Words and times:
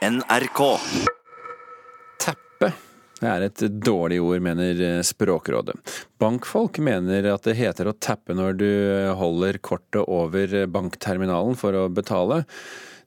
NRK. 0.00 0.60
Teppe 2.24 2.70
er 3.20 3.42
et 3.44 3.62
dårlig 3.84 4.16
ord, 4.24 4.40
mener 4.40 5.02
Språkrådet. 5.04 5.74
Bankfolk 6.16 6.78
mener 6.80 7.26
at 7.28 7.44
det 7.44 7.58
heter 7.58 7.90
å 7.90 7.92
tappe 7.92 8.32
når 8.32 8.54
du 8.56 8.70
holder 9.18 9.58
kortet 9.60 10.00
over 10.08 10.54
bankterminalen 10.72 11.58
for 11.60 11.76
å 11.76 11.82
betale. 11.92 12.46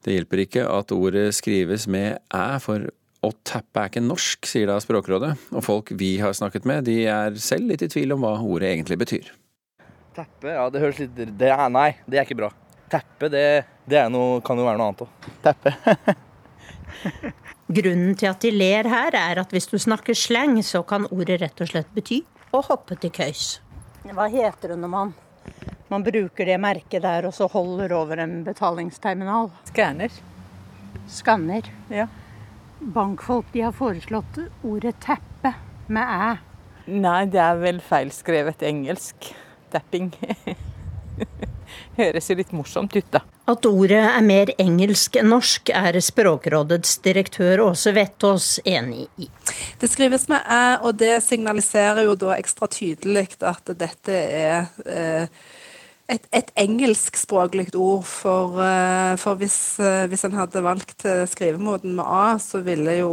Det 0.05 0.13
hjelper 0.13 0.43
ikke 0.43 0.67
at 0.69 0.93
ordet 0.93 1.31
skrives 1.33 1.87
med 1.89 2.19
æ, 2.29 2.59
for 2.61 2.85
å 3.25 3.31
tappe 3.41 3.81
er 3.81 3.89
ikke 3.89 4.03
norsk, 4.05 4.45
sier 4.45 4.69
da 4.69 4.75
Språkrådet. 4.83 5.31
Og 5.49 5.65
folk 5.65 5.89
vi 5.97 6.19
har 6.21 6.35
snakket 6.37 6.67
med, 6.69 6.85
de 6.85 7.07
er 7.09 7.39
selv 7.41 7.71
litt 7.71 7.81
i 7.81 7.89
tvil 7.89 8.13
om 8.13 8.21
hva 8.21 8.35
ordet 8.37 8.69
egentlig 8.69 8.99
betyr. 9.01 9.31
Teppe, 10.13 10.51
ja 10.53 10.67
det 10.69 10.83
høres 10.83 11.01
litt 11.01 11.17
det 11.17 11.49
er, 11.49 11.65
Nei, 11.73 11.95
det 12.05 12.21
er 12.21 12.29
ikke 12.29 12.37
bra. 12.43 12.51
Teppe, 12.93 13.31
det, 13.33 13.47
det 13.89 14.05
noe, 14.13 14.43
kan 14.45 14.61
jo 14.61 14.69
være 14.69 14.77
noe 14.77 14.91
annet 14.93 15.03
òg. 15.07 15.33
Teppe. 15.41 15.73
Grunnen 17.73 18.15
til 18.19 18.29
at 18.29 18.43
de 18.43 18.51
ler 18.53 18.87
her, 18.91 19.15
er 19.17 19.41
at 19.41 19.53
hvis 19.53 19.69
du 19.71 19.77
snakker 19.81 20.17
slang, 20.17 20.57
så 20.63 20.83
kan 20.87 21.07
ordet 21.11 21.39
rett 21.41 21.63
og 21.63 21.71
slett 21.71 21.89
bety 21.95 22.21
å 22.53 22.61
hoppe 22.67 22.97
til 23.01 23.13
køys. 23.13 23.59
Hva 24.03 24.27
heter 24.29 24.73
det 24.73 24.79
når 24.81 24.91
man, 24.91 25.13
man 25.89 26.03
bruker 26.05 26.49
det 26.49 26.59
merket 26.61 27.05
der 27.05 27.29
og 27.29 27.33
så 27.35 27.47
holder 27.49 27.95
over 27.95 28.19
en 28.21 28.41
betalingsterminal? 28.45 29.49
Skanner. 29.71 30.13
Skanner. 31.09 31.69
Ja. 31.89 32.09
Bankfolk 32.83 33.47
de 33.53 33.63
har 33.63 33.75
foreslått 33.75 34.41
ordet 34.61 34.97
teppe 35.03 35.53
med 35.87 36.03
æ. 36.03 36.33
Nei, 36.91 37.21
det 37.31 37.39
er 37.39 37.61
vel 37.61 37.79
feilskrevet 37.83 38.63
engelsk 38.67 39.31
tapping. 39.71 40.11
Høres 41.99 42.27
jo 42.29 42.35
litt 42.37 42.51
morsomt 42.55 42.95
ut, 42.97 43.07
da. 43.13 43.23
At 43.43 43.65
ordet 43.67 43.99
er 43.99 44.23
mer 44.23 44.53
engelsk 44.61 45.17
enn 45.19 45.27
norsk, 45.33 45.67
er 45.75 45.97
Språkrådets 45.99 46.93
direktør 47.03 47.65
Åse 47.65 47.91
Vettås 47.91 48.61
enig 48.63 49.09
i. 49.19 49.27
Det 49.81 49.89
skrives 49.91 50.29
med 50.31 50.47
æ, 50.47 50.79
og 50.87 50.95
det 51.01 51.17
signaliserer 51.25 52.07
jo 52.07 52.15
da 52.15 52.37
ekstra 52.37 52.69
tydelig 52.71 53.25
at 53.43 53.73
dette 53.75 54.15
er 54.15 54.71
eh, 54.87 55.27
et, 56.07 56.29
et 56.31 56.55
engelskspråklig 56.63 57.67
ord. 57.75 58.07
For, 58.07 58.63
eh, 58.63 59.11
for 59.19 59.35
hvis, 59.43 59.59
eh, 59.83 60.05
hvis 60.07 60.23
en 60.23 60.39
hadde 60.39 60.63
valgt 60.63 61.03
skrivemåten 61.35 61.99
med 61.99 62.07
a, 62.07 62.39
så 62.39 62.63
ville 62.63 62.95
jo 63.01 63.11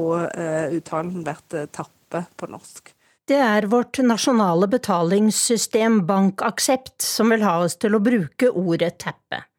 uttalen 0.79 1.27
vært 1.27 1.59
tappe 1.75 2.23
på 2.39 2.55
norsk. 2.55 2.95
Det 3.27 3.39
er 3.39 3.67
vårt 3.71 3.99
nasjonale 4.03 4.71
betalingssystem 4.71 6.05
BankAksept 6.07 7.03
som 7.03 7.35
vil 7.35 7.43
ha 7.47 7.61
oss 7.67 7.79
til 7.83 7.99
å 7.99 8.03
bruke 8.03 8.55
ordet 8.55 8.97
teppe. 9.03 9.50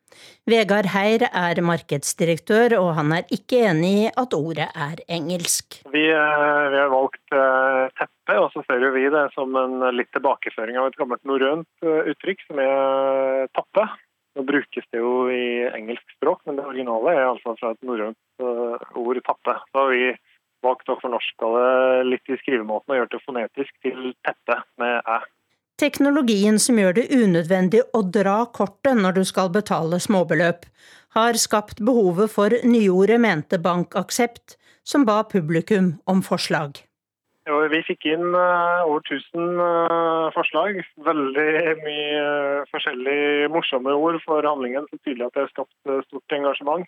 Vegard 0.50 0.90
Heir 0.94 1.28
er 1.30 1.62
markedsdirektør, 1.66 2.76
og 2.80 2.94
han 2.98 3.14
er 3.16 3.28
ikke 3.34 3.62
enig 3.70 3.92
i 4.04 4.08
at 4.10 4.36
ordet 4.38 4.68
er 4.70 5.02
engelsk. 5.12 5.82
Vi, 5.94 6.06
eh, 6.10 6.64
vi 6.74 6.80
har 6.82 6.92
valgt 6.94 7.36
uh, 7.36 7.92
teppe, 8.00 8.38
og 8.38 8.50
så 8.54 8.64
ser 8.68 8.88
vi 8.96 9.06
det 9.14 9.28
som 9.36 9.56
en 9.60 9.84
litt 9.96 10.12
tilbakeføring 10.16 10.80
av 10.82 10.90
et 10.90 10.98
gammelt 11.00 11.24
norrønt 11.30 11.86
uh, 11.86 12.02
uttrykk, 12.12 12.42
som 12.48 12.64
er 12.64 13.52
tappe. 13.58 13.86
Nå 14.38 14.46
brukes 14.48 14.86
det 14.94 15.00
jo 15.02 15.28
i 15.28 15.68
engelsk 15.74 16.16
språk, 16.16 16.42
men 16.48 16.58
det 16.58 16.66
originale 16.66 17.18
er 17.18 17.26
altså 17.28 17.58
fra 17.60 17.74
et 17.74 17.82
norrønt 17.84 18.46
ord 18.96 19.20
tappe. 19.28 19.58
Så 19.68 19.82
har 19.82 19.90
vi 19.92 20.06
valgt 20.64 20.90
å 20.90 20.96
fornorske 21.02 21.50
det 21.56 22.08
litt 22.08 22.32
i 22.32 22.38
skrivemåten 22.40 22.94
og 22.94 23.00
gjøre 23.00 23.12
det 23.12 23.22
fonetisk 23.26 23.74
til 23.84 24.14
teppe 24.26 24.62
med 24.82 25.02
æ. 25.04 25.20
Teknologien 25.82 26.60
som 26.62 26.78
gjør 26.78 26.94
det 26.94 27.08
unødvendig 27.10 27.80
å 27.98 28.04
dra 28.06 28.44
kortet 28.54 29.00
når 29.00 29.16
du 29.16 29.24
skal 29.26 29.48
betale 29.50 29.98
småbeløp, 29.98 30.68
har 31.18 31.40
skapt 31.42 31.82
behovet 31.82 32.30
for 32.30 32.54
nyordet, 32.62 33.18
mente 33.24 33.58
BankAksept, 33.58 34.60
som 34.86 35.08
ba 35.10 35.24
publikum 35.32 35.96
om 36.06 36.22
forslag. 36.22 36.84
vi 37.74 37.82
fikk 37.88 38.06
inn 38.14 38.28
uh, 38.38 38.86
over 38.86 39.02
1000 39.02 39.58
uh, 39.58 40.30
forslag. 40.36 40.84
Veldig 41.10 41.50
mye 41.82 42.22
uh, 42.22 42.70
forskjellige 42.70 43.50
morsomme 43.50 43.98
ord 43.98 44.22
for 44.22 44.46
handlingen. 44.46 44.86
Så 44.92 45.02
tydelig 45.02 45.32
at 45.32 45.34
det 45.34 45.48
har 45.48 45.54
skapt 45.56 46.06
stort 46.12 46.38
engasjement. 46.38 46.86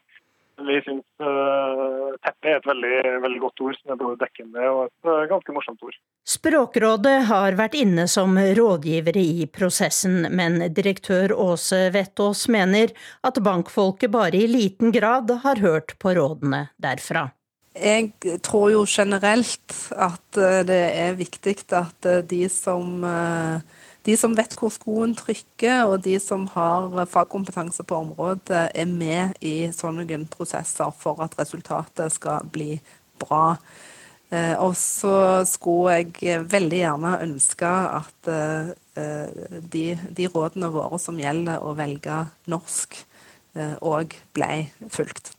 Vi 0.62 0.76
syns 0.86 1.06
uh, 1.24 2.14
teppe 2.22 2.52
er 2.52 2.60
et 2.60 2.68
veldig, 2.70 2.98
veldig, 3.24 3.40
godt 3.42 3.62
ord, 3.66 3.78
som 3.80 3.94
er 3.94 4.00
både 4.00 4.20
dekkende 4.22 4.68
og 4.70 4.82
et 4.86 5.10
uh, 5.10 5.24
ganske 5.32 5.56
morsomt 5.56 5.82
ord. 5.86 5.96
Språkrådet 6.30 7.16
har 7.30 7.58
vært 7.58 7.78
inne 7.80 8.06
som 8.12 8.38
rådgivere 8.38 9.24
i 9.24 9.48
prosessen, 9.50 10.28
men 10.30 10.62
direktør 10.76 11.34
Åse 11.34 11.88
Vettås 11.96 12.46
mener 12.54 12.94
at 13.26 13.42
bankfolket 13.44 14.14
bare 14.14 14.44
i 14.44 14.50
liten 14.50 14.94
grad 14.94 15.34
har 15.44 15.64
hørt 15.64 15.98
på 16.00 16.14
rådene 16.20 16.68
derfra. 16.78 17.32
Jeg 17.74 18.38
tror 18.46 18.70
jo 18.70 18.84
generelt 18.86 19.74
at 19.98 20.38
eh, 20.38 20.60
det 20.70 20.84
er 20.94 21.16
viktig 21.18 21.56
at 21.74 22.10
de 22.30 22.44
som 22.54 23.02
uh, 23.02 23.58
de 24.04 24.16
som 24.20 24.36
vet 24.36 24.56
hvor 24.60 24.72
skoen 24.74 25.14
trykker, 25.16 25.86
og 25.88 26.04
de 26.04 26.18
som 26.20 26.46
har 26.52 27.06
fagkompetanse 27.12 27.86
på 27.88 28.02
området, 28.04 28.68
er 28.76 28.90
med 28.90 29.38
i 29.40 29.72
sånne 29.72 30.26
prosesser 30.32 30.92
for 31.00 31.24
at 31.24 31.38
resultatet 31.40 32.12
skal 32.12 32.44
bli 32.52 32.78
bra. 33.22 33.56
Eh, 34.34 34.56
og 34.58 34.76
så 34.80 35.46
skulle 35.48 36.02
jeg 36.02 36.44
veldig 36.50 36.82
gjerne 36.82 37.14
ønske 37.28 37.70
at 38.00 38.32
eh, 38.34 38.74
de, 39.74 39.86
de 40.10 40.28
rådene 40.34 40.72
våre 40.74 41.00
som 41.02 41.20
gjelder 41.22 41.64
å 41.64 41.76
velge 41.78 42.24
norsk, 42.50 42.98
òg 43.86 44.18
eh, 44.18 44.28
ble 44.34 44.52
fulgt. 44.92 45.36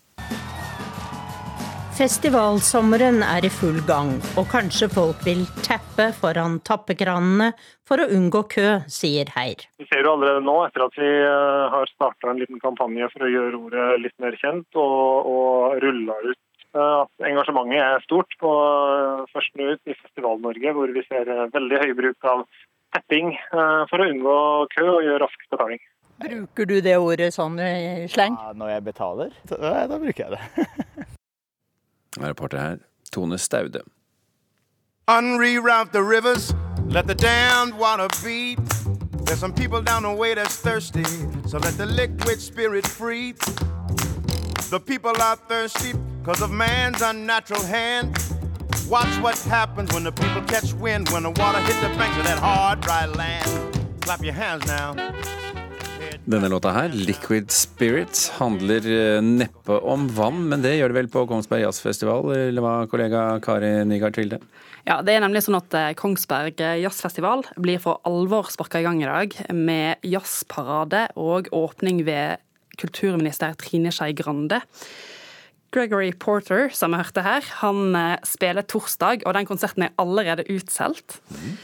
Festivalsommeren 1.95 3.21
er 3.23 3.45
i 3.47 3.51
full 3.55 3.77
gang, 3.87 4.17
og 4.35 4.49
kanskje 4.51 4.89
folk 4.91 5.21
vil 5.23 5.45
tappe 5.63 6.09
foran 6.19 6.57
tappekranene 6.67 7.53
for 7.87 8.03
å 8.03 8.09
unngå 8.17 8.41
kø, 8.51 8.65
sier 8.91 9.31
Heir. 9.31 9.63
Vi 9.79 9.87
ser 9.87 10.03
jo 10.03 10.17
allerede 10.17 10.43
nå, 10.43 10.57
etter 10.67 10.83
at 10.89 10.99
vi 10.99 11.07
eh, 11.07 11.61
har 11.71 11.93
starta 11.93 12.33
en 12.33 12.41
liten 12.43 12.59
kampanje 12.65 13.07
for 13.13 13.23
å 13.23 13.31
gjøre 13.31 13.61
ordet 13.69 13.87
litt 14.03 14.17
mer 14.25 14.35
kjent, 14.43 14.67
og, 14.75 15.31
og 15.31 15.79
rulla 15.87 16.19
ut 16.25 16.35
eh, 16.35 16.97
at 17.05 17.29
engasjementet 17.31 17.85
er 17.85 18.07
stort 18.09 18.39
på 18.43 18.53
førsten 19.31 19.31
Først 19.37 19.63
nå 19.63 19.71
ut 19.71 19.95
i 19.95 19.99
Festival-Norge, 20.01 20.75
hvor 20.75 20.99
vi 20.99 21.07
ser 21.07 21.31
veldig 21.55 21.83
høy 21.85 21.97
bruk 22.03 22.31
av 22.33 22.47
tapping 22.97 23.37
for 23.53 24.03
å 24.03 24.11
unngå 24.11 24.39
kø 24.75 24.89
og 24.97 25.03
gjøre 25.07 25.23
rask 25.23 25.47
betaling. 25.47 25.87
Bruker 26.27 26.67
du 26.71 26.77
det 26.83 26.99
ordet 26.99 27.31
sånn 27.35 27.59
i 27.63 28.07
sleng? 28.11 28.35
Ja, 28.39 28.55
når 28.59 28.77
jeg 28.77 28.87
betaler, 28.91 29.43
da, 29.51 29.73
da 29.91 29.99
bruker 30.03 30.27
jeg 30.27 30.39
det. 30.39 31.04
Er 32.21 32.29
reporter 32.29 32.59
her, 32.61 32.81
Tone 33.11 33.37
Staude. 33.39 33.83
Unreroute 35.09 35.93
the 35.93 36.03
rivers, 36.03 36.55
let 36.87 37.07
the 37.07 37.15
damned 37.15 37.77
water 37.77 38.09
beat. 38.23 38.59
There's 39.27 39.39
some 39.39 39.53
people 39.53 39.83
down 39.83 40.05
the 40.05 40.13
way 40.13 40.35
that's 40.35 40.57
thirsty, 40.57 41.05
so 41.47 41.59
let 41.59 41.77
the 41.77 41.87
liquid 41.87 42.41
spirit 42.41 42.87
free. 42.87 43.33
The 44.71 44.81
people 44.81 45.13
are 45.21 45.37
thirsty 45.37 45.93
because 46.21 46.41
of 46.41 46.51
man's 46.51 47.03
unnatural 47.03 47.63
hand. 47.63 48.17
Watch 48.89 49.19
what 49.21 49.39
happens 49.41 49.93
when 49.93 50.05
the 50.05 50.13
people 50.13 50.43
catch 50.43 50.73
wind, 50.75 51.09
when 51.09 51.23
the 51.25 51.31
water 51.31 51.59
hits 51.61 51.81
the 51.81 51.89
banks 51.99 52.17
of 52.19 52.25
that 52.25 52.39
hard, 52.39 52.81
dry 52.81 53.07
land. 53.07 54.01
Clap 54.03 54.23
your 54.23 54.35
hands 54.35 54.67
now. 54.67 54.95
Denne 56.25 56.49
låta 56.49 56.71
her, 56.73 56.89
'Liquid 56.89 57.51
Spirit', 57.53 58.31
handler 58.39 58.87
eh, 58.89 59.21
neppe 59.21 59.77
om 59.85 60.07
vann, 60.09 60.39
men 60.49 60.63
det 60.65 60.73
gjør 60.79 60.89
det 60.89 60.97
vel 60.97 61.11
på 61.13 61.27
Kongsberg 61.29 61.67
Jazzfestival, 61.67 62.31
eller 62.33 62.65
hva 62.65 62.73
kollega 62.89 63.25
Kari 63.45 63.73
Nygaard 63.85 64.17
Tvilde? 64.17 64.39
Ja, 64.89 65.03
det 65.05 65.13
er 65.13 65.21
nemlig 65.21 65.45
sånn 65.45 65.59
at 65.61 65.77
eh, 65.77 65.93
Kongsberg 66.01 66.63
Jazzfestival 66.81 67.45
blir 67.61 67.83
for 67.85 68.01
alvor 68.09 68.49
sparka 68.49 68.81
i 68.81 68.87
gang 68.89 69.03
i 69.05 69.11
dag, 69.11 69.37
med 69.53 70.01
jazzparade 70.01 71.11
og 71.21 71.53
åpning 71.53 72.01
ved 72.09 72.41
kulturminister 72.81 73.53
Trine 73.61 73.93
Skei 73.93 74.17
Grande. 74.17 74.63
Gregory 75.75 76.13
Porter, 76.17 76.69
som 76.73 76.95
vi 76.95 77.03
hørte 77.03 77.25
her, 77.27 77.45
han 77.61 77.97
eh, 77.99 78.17
spiller 78.25 78.65
torsdag, 78.65 79.27
og 79.27 79.37
den 79.37 79.49
konserten 79.49 79.89
er 79.89 79.97
allerede 80.01 80.49
utsolgt. 80.55 81.19
Mm. 81.29 81.55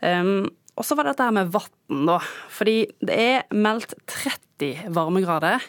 Um, 0.00 0.48
og 0.80 0.86
så 0.86 0.96
var 0.96 1.04
det 1.04 1.12
dette 1.12 1.28
her 1.28 1.36
med 1.36 1.52
vann, 1.52 2.06
da. 2.08 2.16
Fordi 2.48 2.78
det 3.04 3.16
er 3.20 3.42
meldt 3.52 3.92
30 4.08 4.88
varmegrader. 4.96 5.64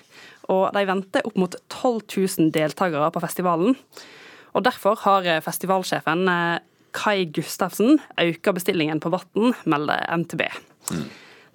Og 0.51 0.69
de 0.75 0.83
venter 0.87 1.25
opp 1.27 1.37
mot 1.39 1.55
12 1.67 1.99
000 2.39 2.51
deltakere 2.55 3.09
på 3.11 3.23
festivalen. 3.23 3.75
Og 4.55 4.63
derfor 4.63 4.99
har 5.03 5.27
festivalsjefen 5.43 6.23
eh, 6.31 6.61
Kai 6.95 7.25
Gustavsen 7.31 7.99
økt 8.19 8.51
bestillingen 8.55 8.99
på 9.03 9.11
vann, 9.13 9.53
melder 9.63 10.07
NTB. 10.23 10.47
Mm. 10.91 11.03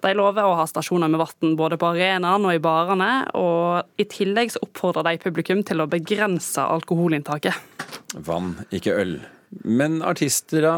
De 0.05 0.13
lover 0.13 0.45
å 0.45 0.57
ha 0.59 0.65
stasjoner 0.69 1.09
med 1.09 1.21
vann 1.21 1.55
både 1.57 1.79
på 1.81 1.89
arenaen 1.89 2.45
og 2.45 2.53
i 2.53 2.61
barene, 2.61 3.09
og 3.37 4.01
i 4.01 4.05
tillegg 4.09 4.53
så 4.53 4.61
oppfordrer 4.65 5.05
de 5.09 5.21
publikum 5.21 5.63
til 5.65 5.81
å 5.81 5.89
begrense 5.89 6.61
alkoholinntaket. 6.61 7.57
Vann, 8.25 8.53
ikke 8.73 8.93
øl, 8.97 9.17
Men 9.49 10.01
artister, 10.03 10.59
da? 10.65 10.73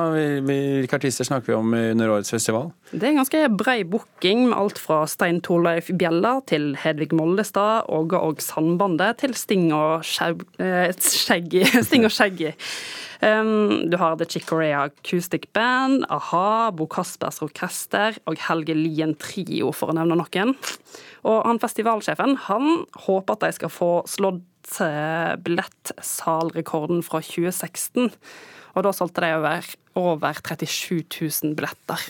Hvilke 0.46 0.98
artister 1.00 1.26
snakker 1.26 1.50
vi 1.50 1.58
om 1.58 1.74
under 1.74 2.12
årets 2.14 2.30
festival? 2.30 2.70
Det 2.92 3.02
er 3.02 3.16
en 3.16 3.22
ganske 3.24 3.42
brei 3.58 3.80
booking 3.82 4.46
med 4.52 4.58
alt 4.60 4.82
fra 4.82 5.02
Stein 5.10 5.42
Torleif 5.46 5.90
Bjella 5.90 6.36
til 6.50 6.76
Hedvig 6.78 7.10
Mollestad, 7.18 7.90
Åge 7.90 8.22
og 8.22 8.44
Sandbandet 8.46 9.24
til 9.24 9.34
Sting 9.38 9.72
og 9.74 10.06
Skjeggi. 10.06 11.66
Sting 11.88 12.06
og 12.06 12.14
Skjeggi. 12.14 12.54
Um, 13.20 13.90
du 13.92 13.98
har 14.00 14.16
The 14.16 14.26
Chick 14.30 14.46
Corea 14.48 14.86
Acoustic 14.86 15.50
Band, 15.52 16.06
a-ha, 16.08 16.70
Bo 16.72 16.86
Kaspers 16.88 17.42
Orkester 17.44 18.16
og 18.30 18.38
Helge 18.46 18.78
Lien 18.78 19.12
Trio, 19.20 19.74
for 19.76 19.92
å 19.92 19.98
nevne 19.98 20.16
noen. 20.22 20.54
Og 21.28 21.42
han 21.44 21.60
festivalsjefen 21.60 22.38
han 22.46 22.86
håper 23.08 23.36
at 23.36 23.44
de 23.44 23.58
skal 23.58 23.74
få 23.74 23.92
slått 24.08 24.46
billettsalrekorden 25.46 27.02
fra 27.06 27.22
2016. 27.26 28.12
Og 28.76 28.86
da 28.86 28.94
solgte 28.94 29.24
de 29.26 29.34
over, 29.40 29.66
over 29.98 30.42
37 30.46 31.02
000 31.18 31.56
billetter. 31.58 32.06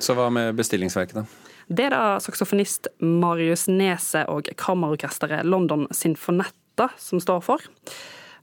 Så 0.00 0.16
hva 0.16 0.30
med 0.32 0.56
bestillingsverket, 0.56 1.20
da? 1.20 1.26
Det 1.72 1.86
er 1.86 1.94
da 1.94 2.18
saksofonist 2.20 2.88
Marius 3.00 3.68
Neset 3.70 4.28
og 4.28 4.48
kammerorkesteret 4.60 5.46
London 5.46 5.86
Sinfonetta 5.94 6.88
som 7.00 7.20
står 7.22 7.44
for. 7.44 7.64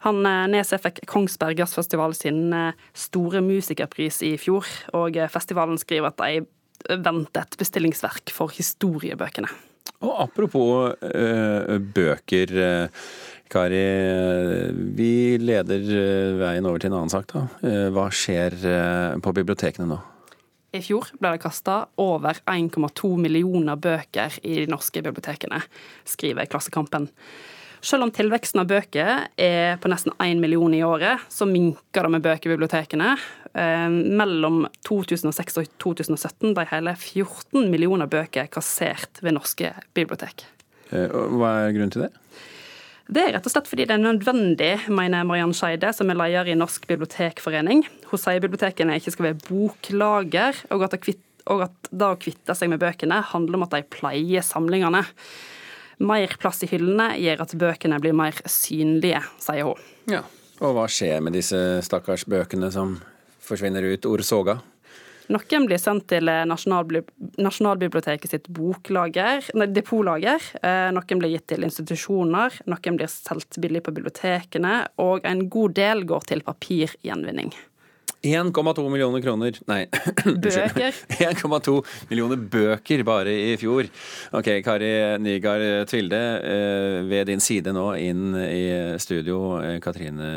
Han 0.06 0.24
eh, 0.26 0.46
Neset 0.54 0.82
fikk 0.84 1.02
Kongsberg 1.10 1.60
Jazzfestival 1.60 2.16
sin 2.18 2.54
eh, 2.56 2.78
store 2.96 3.42
musikerpris 3.44 4.22
i 4.26 4.36
fjor, 4.40 4.68
og 4.96 5.20
eh, 5.20 5.32
festivalen 5.32 5.80
skriver 5.82 6.14
at 6.14 6.22
de 6.24 6.96
venter 7.04 7.44
et 7.44 7.58
bestillingsverk 7.60 8.32
for 8.32 8.54
historiebøkene. 8.56 9.52
Og 10.00 10.14
apropos 10.24 10.96
øh, 11.04 11.76
bøker. 11.84 12.54
Kari, 13.50 13.82
vi 14.98 15.12
leder 15.42 15.86
veien 16.38 16.68
over 16.70 16.82
til 16.82 16.92
en 16.92 17.00
annen 17.00 17.14
sak. 17.14 17.32
da. 17.34 17.48
Hva 17.90 18.08
skjer 18.14 18.56
på 19.26 19.36
bibliotekene 19.40 19.90
nå? 19.90 19.98
I 20.70 20.82
fjor 20.86 21.08
ble 21.18 21.32
det 21.34 21.42
kasta 21.42 21.80
over 21.98 22.38
1,2 22.46 23.16
millioner 23.18 23.80
bøker 23.82 24.36
i 24.46 24.60
de 24.60 24.68
norske 24.70 25.02
bibliotekene, 25.02 25.64
skriver 26.06 26.50
Klassekampen. 26.52 27.10
Selv 27.82 28.06
om 28.06 28.12
tilveksten 28.12 28.60
av 28.62 28.68
bøker 28.70 29.24
er 29.40 29.80
på 29.80 29.90
nesten 29.90 30.14
1 30.20 30.42
million 30.44 30.74
i 30.76 30.84
året, 30.84 31.24
så 31.32 31.48
minker 31.50 32.06
det 32.06 32.12
med 32.12 32.26
bøker 32.26 32.52
i 32.52 32.54
bibliotekene. 32.54 33.14
Eh, 33.56 33.88
mellom 33.90 34.66
2006 34.86 35.58
og 35.62 35.72
2017 35.82 36.54
ble 36.58 36.68
hele 36.70 36.94
14 36.94 37.70
millioner 37.72 38.12
bøker 38.12 38.52
kassert 38.52 39.24
ved 39.24 39.40
norske 39.40 39.72
bibliotek. 39.98 40.44
Eh, 40.92 41.08
hva 41.08 41.56
er 41.64 41.74
grunnen 41.74 41.96
til 41.96 42.06
det? 42.06 42.12
Det 43.10 43.22
er 43.24 43.32
rett 43.34 43.48
og 43.48 43.50
slett 43.50 43.70
fordi 43.70 43.88
det 43.90 43.96
er 43.96 44.02
nødvendig, 44.04 44.74
mener 44.94 45.26
Mariann 45.26 45.54
Skeide, 45.58 45.90
som 45.98 46.12
er 46.14 46.18
leder 46.20 46.52
i 46.52 46.58
Norsk 46.58 46.84
bibliotekforening. 46.90 47.82
Hun 48.12 48.22
sier 48.22 48.44
bibliotekene 48.44 49.00
ikke 49.00 49.14
skal 49.16 49.28
være 49.32 49.40
boklager, 49.48 50.60
og 50.76 50.86
at, 50.86 50.94
kvitt, 51.02 51.24
og 51.50 51.64
at 51.66 51.90
det 51.90 52.06
å 52.06 52.20
kvitte 52.22 52.54
seg 52.54 52.70
med 52.70 52.82
bøkene 52.84 53.18
handler 53.32 53.58
om 53.58 53.66
at 53.66 53.74
de 53.74 53.82
pleier 53.98 54.46
samlingene. 54.46 55.02
Mer 56.06 56.36
plass 56.40 56.62
i 56.64 56.70
hyllene 56.70 57.16
gjør 57.18 57.42
at 57.48 57.56
bøkene 57.60 57.98
blir 58.04 58.14
mer 58.16 58.38
synlige, 58.46 59.24
sier 59.42 59.72
hun. 59.72 59.82
Ja, 60.12 60.22
Og 60.62 60.76
hva 60.76 60.86
skjer 60.92 61.24
med 61.24 61.34
disse 61.34 61.58
stakkars 61.88 62.28
bøkene 62.30 62.70
som 62.72 63.00
forsvinner 63.42 63.90
ut 63.90 64.06
ord 64.06 64.22
soga? 64.28 64.60
Noen 65.30 65.68
blir 65.70 65.78
sendt 65.78 66.08
til 66.10 66.26
Nasjonalbiblioteket 66.26 68.32
sitt 68.34 68.48
boklager, 68.50 69.46
nei, 69.54 69.68
depotlager. 69.70 70.42
Eh, 70.58 70.90
noen 70.96 71.20
blir 71.22 71.36
gitt 71.36 71.46
til 71.52 71.62
institusjoner, 71.68 72.56
noen 72.66 72.98
blir 72.98 73.12
solgt 73.14 73.60
billig 73.62 73.84
på 73.86 73.94
bibliotekene, 73.94 74.90
og 74.98 75.22
en 75.30 75.46
god 75.54 75.78
del 75.78 76.02
går 76.10 76.26
til 76.32 76.42
papirgjenvinning. 76.48 77.54
1,2 78.22 78.90
millioner 78.90 79.22
kroner 79.22 79.56
Nei, 79.70 79.86
Bøker. 80.26 80.96
1,2 81.30 81.76
millioner 82.10 82.40
bøker 82.52 83.04
bare 83.08 83.32
i 83.32 83.54
fjor. 83.60 83.88
Ok, 84.36 84.50
Kari 84.66 84.90
Nygaard 85.24 85.88
Tvilde, 85.88 86.20
eh, 86.44 86.98
ved 87.08 87.30
din 87.32 87.40
side 87.44 87.72
nå 87.76 87.86
inn 87.96 88.36
i 88.36 88.98
studio, 89.00 89.60
eh, 89.64 89.78
Katrine 89.84 90.30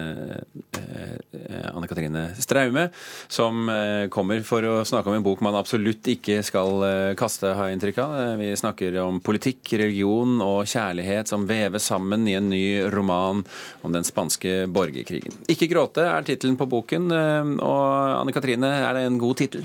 eh, 0.78 1.66
Anne 1.72 1.90
Katrine 1.90 2.28
Straume, 2.38 2.86
som 3.32 3.66
kommer 4.12 4.42
for 4.46 4.64
å 4.66 4.74
snakke 4.86 5.10
om 5.10 5.16
en 5.16 5.24
bok 5.24 5.42
man 5.44 5.56
absolutt 5.58 6.06
ikke 6.12 6.40
skal 6.46 6.84
kaste, 7.18 7.50
har 7.56 7.68
jeg 7.68 7.78
inntrykk 7.78 8.00
av. 8.02 8.14
Vi 8.40 8.50
snakker 8.58 8.98
om 9.02 9.18
politikk, 9.24 9.74
religion 9.80 10.38
og 10.44 10.68
kjærlighet 10.70 11.30
som 11.30 11.46
veves 11.48 11.86
sammen 11.90 12.26
i 12.30 12.36
en 12.38 12.50
ny 12.52 12.62
roman 12.92 13.42
om 13.82 13.94
den 13.94 14.06
spanske 14.06 14.66
borgerkrigen. 14.72 15.34
'Ikke 15.48 15.70
gråte' 15.72 16.04
er 16.04 16.28
tittelen 16.28 16.58
på 16.60 16.68
boken. 16.70 17.10
og 17.12 17.71
og 17.72 18.20
Anne 18.20 18.34
Katrine, 18.34 18.68
er 18.84 18.92
det 18.96 19.06
en 19.08 19.20
god 19.20 19.40
tittel? 19.40 19.64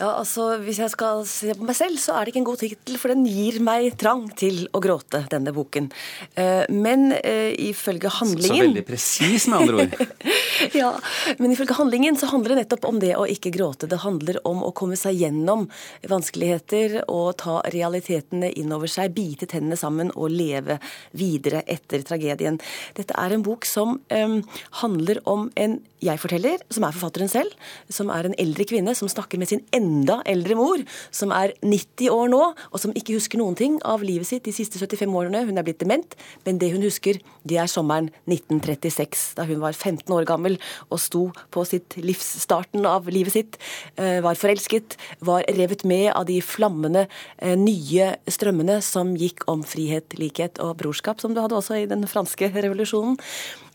Ja, 0.00 0.14
altså, 0.16 0.54
Hvis 0.64 0.78
jeg 0.80 0.92
skal 0.94 1.24
se 1.28 1.52
på 1.56 1.66
meg 1.68 1.76
selv, 1.76 1.98
så 2.00 2.14
er 2.16 2.24
det 2.24 2.32
ikke 2.32 2.40
en 2.40 2.48
god 2.48 2.60
tittel, 2.62 2.96
for 2.96 3.12
den 3.12 3.26
gir 3.28 3.58
meg 3.64 3.98
trang 4.00 4.22
til 4.38 4.62
å 4.72 4.80
gråte, 4.80 5.26
denne 5.28 5.52
boken. 5.52 5.90
Eh, 6.40 6.64
men 6.72 7.10
uh, 7.12 7.50
ifølge 7.60 8.08
handlingen 8.16 8.56
Så 8.56 8.64
veldig 8.64 8.84
presis, 8.88 9.46
med 9.50 9.58
andre 9.60 9.84
ord. 9.84 10.14
ja, 10.80 10.94
men 11.36 11.52
ifølge 11.52 11.76
handlingen 11.76 12.16
så 12.16 12.30
handler 12.32 12.54
det 12.54 12.62
nettopp 12.62 12.88
om 12.88 13.02
det 13.02 13.12
å 13.18 13.26
ikke 13.28 13.52
gråte. 13.52 13.90
Det 13.90 14.00
handler 14.00 14.40
om 14.48 14.64
å 14.64 14.72
komme 14.76 14.96
seg 14.96 15.20
gjennom 15.20 15.66
vanskeligheter 16.08 17.02
og 17.04 17.36
ta 17.44 17.58
realitetene 17.68 18.54
innover 18.56 18.88
seg, 18.88 19.12
bite 19.16 19.50
tennene 19.50 19.76
sammen 19.76 20.14
og 20.16 20.32
leve 20.32 20.78
videre 21.12 21.60
etter 21.68 22.06
tragedien. 22.08 22.56
Dette 22.96 23.16
er 23.20 23.36
en 23.36 23.44
bok 23.44 23.68
som 23.68 23.98
um, 24.00 24.40
handler 24.80 25.20
om 25.28 25.50
en 25.60 25.76
jeg-forteller, 26.00 26.62
som 26.72 26.86
er 26.86 26.96
forfatteren 26.96 27.28
selv, 27.28 27.52
som 27.92 28.10
er 28.12 28.28
en 28.28 28.36
eldre 28.40 28.64
kvinne 28.68 28.94
som 28.96 29.10
snakker 29.10 29.40
med 29.40 29.50
sin 29.50 29.62
enda 29.90 30.20
eldre 30.30 30.56
mor, 30.58 30.82
som 31.14 31.34
er 31.34 31.54
90 31.64 32.10
år 32.14 32.30
nå, 32.32 32.42
og 32.70 32.82
som 32.82 32.94
ikke 32.96 33.16
husker 33.18 33.40
noen 33.40 33.58
ting 33.58 33.78
av 33.86 34.04
livet 34.06 34.28
sitt 34.30 34.46
de 34.46 34.54
siste 34.54 34.80
75 34.80 35.10
årene. 35.20 35.42
Hun 35.48 35.58
er 35.60 35.66
blitt 35.66 35.82
dement, 35.82 36.16
men 36.46 36.60
det 36.62 36.72
hun 36.74 36.84
husker, 36.86 37.18
det 37.48 37.58
er 37.60 37.70
sommeren 37.70 38.10
1936, 38.30 39.34
da 39.38 39.46
hun 39.48 39.62
var 39.62 39.76
15 39.76 40.06
år 40.14 40.28
gammel 40.28 40.58
og 40.88 41.00
sto 41.02 41.24
på 41.54 41.64
sitt 41.68 41.96
livsstarten 42.00 42.86
av 42.88 43.08
livet 43.10 43.36
sitt, 43.36 43.58
eh, 43.96 44.20
var 44.24 44.38
forelsket, 44.38 44.96
var 45.20 45.46
revet 45.56 45.84
med 45.84 46.10
av 46.14 46.26
de 46.30 46.40
flammende 46.44 47.06
eh, 47.38 47.56
nye 47.58 48.14
strømmene 48.30 48.80
som 48.84 49.14
gikk 49.18 49.46
om 49.50 49.64
frihet, 49.66 50.18
likhet 50.20 50.60
og 50.62 50.76
brorskap, 50.82 51.20
som 51.20 51.34
du 51.34 51.42
hadde 51.42 51.58
også 51.58 51.80
i 51.80 51.88
den 51.90 52.06
franske 52.10 52.50
revolusjonen. 52.54 53.18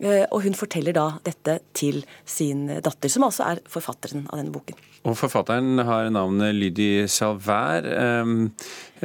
Eh, 0.03 0.25
og 0.31 0.43
hun 0.43 0.57
forteller 0.57 0.95
da 0.95 1.05
dette 1.25 1.59
til 1.77 2.01
sin 2.27 2.67
datter, 2.83 3.11
som 3.11 3.27
altså 3.27 3.47
er 3.47 3.63
forfatteren 3.71 4.27
av 4.29 4.41
denne 4.41 4.53
boken. 4.55 4.77
Og 5.05 5.13
forfatteren 5.19 5.77
har 5.85 6.09
navnet 6.09 6.55
Lydi 6.57 7.05
Salvær. 7.11 7.85
Ehm, 7.85 8.47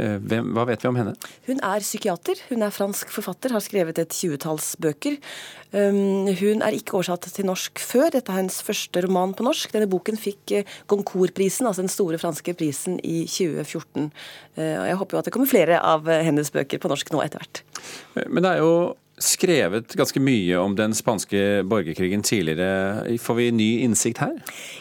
eh, 0.01 0.17
hva 0.17 0.65
vet 0.65 0.81
vi 0.81 0.89
om 0.89 0.97
henne? 0.97 1.13
Hun 1.47 1.61
er 1.61 1.85
psykiater. 1.85 2.41
Hun 2.49 2.65
er 2.65 2.73
fransk 2.73 3.13
forfatter, 3.13 3.53
har 3.53 3.61
skrevet 3.61 3.99
et 4.01 4.17
tjuetalls 4.17 4.77
bøker. 4.81 5.19
Ehm, 5.77 6.27
hun 6.41 6.65
er 6.65 6.73
ikke 6.73 6.97
oversatt 6.97 7.29
til 7.29 7.45
norsk 7.45 7.79
før. 7.79 8.11
Dette 8.17 8.33
er 8.33 8.41
hennes 8.41 8.63
første 8.63 9.05
roman 9.05 9.35
på 9.35 9.45
norsk. 9.45 9.71
Denne 9.77 9.91
boken 9.93 10.17
fikk 10.17 10.57
eh, 10.57 10.65
Goncourt-prisen, 10.89 11.69
altså 11.69 11.85
den 11.85 11.93
store 11.93 12.19
franske 12.19 12.57
prisen, 12.57 12.99
i 13.05 13.27
2014. 13.29 14.11
Og 14.57 14.87
jeg 14.89 14.97
håper 14.97 15.15
jo 15.15 15.19
at 15.21 15.29
det 15.29 15.33
kommer 15.33 15.49
flere 15.49 15.79
av 15.81 16.09
hennes 16.09 16.51
bøker 16.51 16.81
på 16.81 16.89
norsk 16.91 17.13
nå 17.13 17.23
etter 17.23 17.41
hvert. 17.41 17.63
Men 18.29 18.43
det 18.43 18.51
er 18.51 18.65
jo 18.65 18.73
skrevet 19.21 19.93
ganske 19.99 20.21
mye 20.23 20.57
om 20.61 20.75
den 20.79 20.95
spanske 20.97 21.63
borgerkrigen 21.69 22.25
tidligere. 22.27 23.19
Får 23.21 23.39
vi 23.39 23.51
ny 23.55 23.69
innsikt 23.85 24.23
her? 24.25 24.39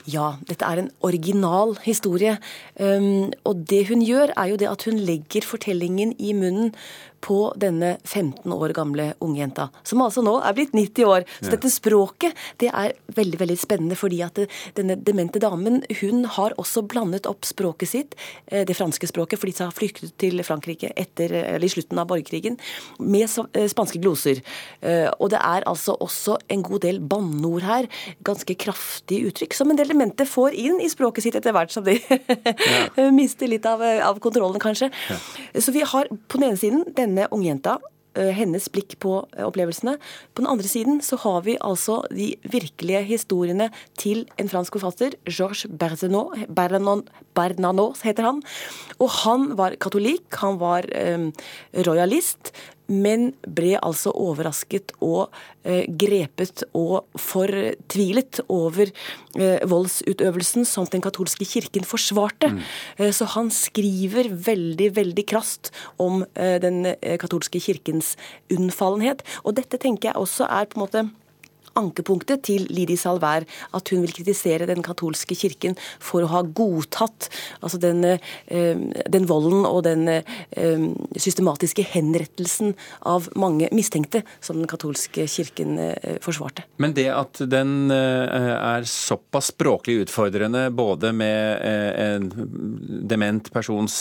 Ja, 0.10 0.34
dette 0.50 0.66
er 0.66 0.84
en 0.84 0.92
original 1.06 1.76
historie. 1.84 2.38
Um, 2.80 3.32
og 3.44 3.66
det 3.70 3.86
hun 3.92 4.04
gjør, 4.06 4.34
er 4.36 4.54
jo 4.54 4.60
det 4.62 4.72
at 4.72 4.88
hun 4.88 5.00
legger 5.00 5.46
fortellingen 5.46 6.16
i 6.20 6.34
munnen 6.38 6.74
på 7.22 7.40
denne 7.60 7.96
15 8.04 8.52
år 8.54 8.74
gamle 8.76 9.12
ungjenta, 9.24 9.70
som 9.84 10.02
altså 10.04 10.24
nå 10.26 10.38
er 10.46 10.56
blitt 10.58 10.76
90 10.76 11.08
år. 11.10 11.26
Så 11.40 11.50
ja. 11.50 11.56
dette 11.56 11.72
språket 11.74 12.38
det 12.62 12.72
er 12.72 12.96
veldig 13.16 13.40
veldig 13.42 13.58
spennende, 13.60 13.98
fordi 14.00 14.22
at 14.26 14.42
denne 14.78 14.98
demente 15.06 15.42
damen 15.42 15.82
hun 16.02 16.26
har 16.38 16.56
også 16.62 16.84
blandet 16.90 17.28
opp 17.30 17.48
språket 17.48 17.92
sitt, 17.92 18.16
eh, 18.48 18.66
det 18.68 18.78
franske 18.78 19.10
språket, 19.10 19.40
fordi 19.42 19.56
de 19.58 19.66
har 19.68 19.76
flyktet 19.76 20.16
til 20.22 20.44
Frankrike 20.46 20.92
etter, 20.96 21.34
eller 21.42 21.68
i 21.68 21.72
slutten 21.72 22.00
av 22.00 22.10
borgerkrigen, 22.12 22.60
med 23.00 23.28
eh, 23.28 23.68
spanske 23.72 24.02
gloser. 24.02 24.44
Eh, 24.82 25.08
og 25.20 25.32
det 25.34 25.42
er 25.42 25.68
altså 25.70 25.98
også 26.00 26.40
en 26.50 26.64
god 26.66 26.86
del 26.86 27.02
banneord 27.02 27.68
her, 27.68 27.90
ganske 28.26 28.56
kraftige 28.60 29.30
uttrykk, 29.30 29.58
som 29.58 29.72
en 29.72 29.80
del 29.80 29.92
demente 29.92 30.28
får 30.30 30.56
inn 30.58 30.80
i 30.84 30.90
språket 30.92 31.26
sitt 31.26 31.40
etter 31.40 31.56
hvert 31.56 31.74
som 31.74 31.86
de 31.86 31.98
ja. 32.00 33.10
mister 33.20 33.50
litt 33.50 33.66
av, 33.70 33.84
av 33.84 34.20
kontrollen, 34.24 34.60
kanskje. 34.62 34.92
Ja. 35.10 35.20
Så 35.60 35.74
vi 35.76 35.84
har 35.86 36.10
på 36.10 36.40
den 36.40 36.50
ene 36.50 36.60
siden 36.60 36.86
denne 36.98 37.09
denne 37.10 37.28
ungjenta 37.36 37.80
eh, 38.16 38.32
hennes 38.38 38.70
blikk 38.72 38.96
på 39.04 39.26
eh, 39.36 39.46
opplevelsene. 39.48 39.98
På 40.34 40.44
den 40.44 40.52
andre 40.52 40.70
siden 40.70 41.02
så 41.06 41.20
har 41.26 41.44
vi 41.48 41.58
altså 41.60 42.02
de 42.14 42.32
virkelige 42.48 43.04
historiene 43.10 43.70
til 44.00 44.26
en 44.40 44.50
fransk 44.52 44.78
forfatter, 44.78 45.18
Georges 45.30 45.66
Bernanos 47.36 48.04
heter 48.06 48.30
han. 48.30 48.44
Og 49.00 49.10
han 49.24 49.54
var 49.60 49.78
katolikk, 49.82 50.28
han 50.42 50.60
var 50.62 50.88
um, 50.94 51.32
royalist, 51.88 52.54
men 52.90 53.30
ble 53.46 53.78
altså 53.78 54.12
overrasket 54.18 54.94
og 55.06 55.30
eh, 55.64 55.86
grepet 55.88 56.64
og 56.78 57.06
fortvilet 57.20 58.42
over 58.50 58.90
eh, 58.90 59.62
voldsutøvelsen 59.70 60.68
som 60.68 60.90
den 60.90 61.04
katolske 61.06 61.48
kirken 61.48 61.88
forsvarte. 61.88 62.52
Mm. 62.56 62.60
Eh, 62.98 63.14
så 63.16 63.30
han 63.36 63.54
skriver 63.54 64.32
veldig, 64.50 64.92
veldig 64.98 65.26
krast 65.30 65.72
om 66.02 66.24
eh, 66.34 66.58
den 66.62 66.86
eh, 66.96 67.18
katolske 67.22 67.62
kirkens 67.64 68.16
unnfallenhet. 68.54 69.24
Og 69.46 69.58
dette 69.60 69.80
tenker 69.82 70.12
jeg 70.12 70.20
også 70.20 70.50
er 70.50 70.70
på 70.70 70.80
en 70.80 70.86
måte 70.88 71.08
ankepunktet 71.80 72.44
til 72.48 72.66
Lidi 72.72 72.98
Salvær 73.00 73.46
at 73.76 73.92
hun 73.94 74.04
vil 74.06 74.14
kritisere 74.16 74.68
den 74.70 74.84
katolske 74.86 75.38
kirken 75.38 75.78
for 76.00 76.26
å 76.26 76.32
ha 76.34 76.42
godtatt 76.44 77.30
altså 77.62 77.80
den, 77.82 78.04
eh, 78.06 78.78
den 79.10 79.28
volden 79.30 79.66
og 79.68 79.84
den 79.88 80.08
eh, 80.10 80.88
systematiske 81.18 81.86
henrettelsen 81.94 82.76
av 83.10 83.30
mange 83.40 83.70
mistenkte 83.76 84.24
som 84.40 84.60
den 84.60 84.70
katolske 84.70 85.28
kirken 85.30 85.78
eh, 85.80 86.18
forsvarte. 86.24 86.66
Men 86.78 86.96
det 86.98 87.10
at 87.14 87.42
den 87.50 87.92
er 87.92 88.86
såpass 88.88 89.52
språklig 89.54 90.00
utfordrende, 90.04 90.68
både 90.76 91.12
med 91.16 91.62
en 91.64 92.28
dement 93.10 93.50
persons 93.54 93.96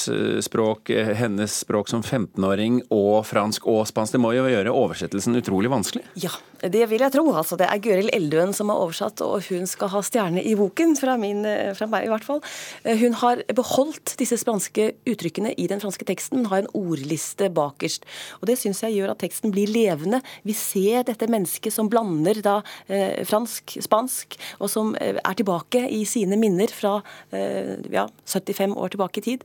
språk, 0.45 0.91
hennes 1.19 1.61
språk 1.65 1.91
som 1.91 2.03
15-åring, 2.03 2.81
og 2.95 3.27
fransk 3.27 3.67
og 3.71 3.87
spansk, 3.89 4.17
det 4.17 4.23
må 4.23 4.33
jo 4.37 4.47
gjøre 4.51 4.75
oversettelsen 4.75 5.39
utrolig 5.41 5.71
vanskelig? 5.73 6.05
Ja, 6.21 6.33
det 6.63 6.87
vil 6.91 7.05
jeg 7.05 7.15
tro. 7.15 7.25
altså 7.33 7.58
det 7.59 7.69
er 7.69 7.83
Gøril 7.83 8.11
Eldøen 8.15 8.55
som 8.57 8.71
har 8.73 8.81
oversatt, 8.83 9.23
og 9.25 9.43
hun 9.49 9.67
skal 9.71 9.91
ha 9.93 10.03
stjerne 10.05 10.43
i 10.45 10.55
boken, 10.59 10.97
fra, 10.99 11.17
min, 11.21 11.45
eh, 11.47 11.75
fra 11.77 11.89
meg 11.91 12.07
i 12.07 12.13
hvert 12.13 12.27
fall. 12.27 12.41
Eh, 12.85 12.99
hun 13.01 13.17
har 13.21 13.43
beholdt 13.55 14.15
disse 14.21 14.39
spanske 14.41 14.93
uttrykkene 15.09 15.55
i 15.59 15.67
den 15.71 15.83
franske 15.83 16.07
teksten, 16.09 16.41
men 16.41 16.51
har 16.53 16.65
en 16.65 16.73
ordliste 16.79 17.51
bakerst. 17.55 18.07
Og 18.41 18.47
Det 18.49 18.59
syns 18.59 18.83
jeg 18.83 18.97
gjør 18.97 19.13
at 19.13 19.21
teksten 19.21 19.53
blir 19.53 19.69
levende. 19.69 20.23
Vi 20.45 20.55
ser 20.57 21.05
dette 21.05 21.29
mennesket 21.29 21.73
som 21.75 21.91
blander 21.91 22.41
da 22.43 22.63
eh, 22.89 23.25
fransk, 23.29 23.79
spansk, 23.85 24.39
og 24.61 24.71
som 24.71 24.95
eh, 25.01 25.19
er 25.19 25.35
tilbake 25.39 25.85
i 25.91 26.05
sine 26.09 26.39
minner 26.41 26.71
fra 26.73 27.03
eh, 27.33 27.77
ja, 27.93 28.09
75 28.27 28.77
år 28.77 28.95
tilbake 28.95 29.21
i 29.21 29.27
tid. 29.27 29.45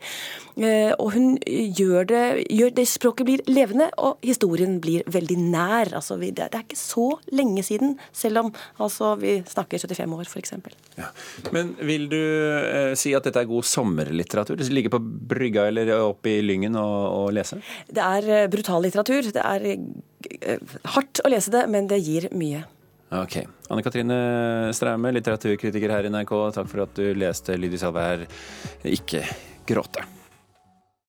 Eh, 0.57 0.93
og 0.99 1.13
hun 1.15 1.37
gjør 1.43 2.07
det, 2.09 2.23
gjør 2.49 2.73
det 2.77 2.87
Språket 2.93 3.25
blir 3.25 3.41
levende, 3.49 3.89
og 3.97 4.21
historien 4.23 4.77
blir 4.83 5.03
veldig 5.09 5.37
nær. 5.39 5.93
Altså, 5.97 6.17
det 6.21 6.45
er 6.45 6.61
ikke 6.61 6.77
så 6.77 7.07
lenge 7.33 7.63
siden 7.65 7.97
selv 8.11 8.43
om 8.43 8.51
altså, 8.77 9.13
vi 9.21 9.37
snakker 9.47 9.81
75 9.83 10.17
år, 10.17 10.29
f.eks. 10.29 10.53
Ja. 10.99 11.09
Men 11.55 11.73
vil 11.79 12.07
du 12.11 12.19
eh, 12.19 12.93
si 12.99 13.13
at 13.15 13.25
dette 13.27 13.43
er 13.43 13.49
god 13.49 13.67
sommerlitteratur? 13.67 14.61
Ligge 14.73 14.91
på 14.93 15.01
brygga 15.01 15.67
eller 15.71 15.93
oppe 15.99 16.37
i 16.37 16.43
Lyngen 16.45 16.77
og, 16.79 16.99
og 17.17 17.33
lese? 17.35 17.59
Det 17.87 18.03
er 18.03 18.29
eh, 18.37 18.47
brutal 18.51 18.85
litteratur. 18.85 19.31
Det 19.33 19.43
er 19.43 19.67
eh, 19.73 20.77
hardt 20.95 21.23
å 21.23 21.33
lese 21.33 21.53
det, 21.53 21.65
men 21.71 21.89
det 21.91 22.01
gir 22.03 22.29
mye. 22.35 22.63
Ok. 23.13 23.43
Anne 23.69 23.85
Katrine 23.85 24.17
Straume, 24.73 25.13
litteraturkritiker 25.13 25.93
her 25.93 26.09
i 26.09 26.13
NRK, 26.13 26.33
takk 26.55 26.69
for 26.71 26.87
at 26.87 26.97
du 26.97 27.13
leste 27.17 27.59
Lydi 27.59 27.77
Salvær 27.81 28.25
'Ikke 28.83 29.21
gråte'. 29.69 30.22